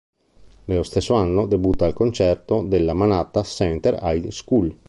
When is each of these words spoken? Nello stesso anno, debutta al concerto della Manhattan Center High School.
Nello 0.65 0.81
stesso 0.81 1.13
anno, 1.13 1.45
debutta 1.45 1.85
al 1.85 1.93
concerto 1.93 2.63
della 2.63 2.95
Manhattan 2.95 3.43
Center 3.43 3.99
High 4.01 4.29
School. 4.29 4.75